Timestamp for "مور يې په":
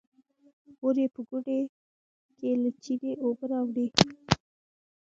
0.79-1.21